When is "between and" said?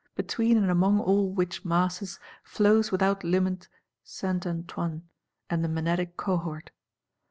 0.15-0.71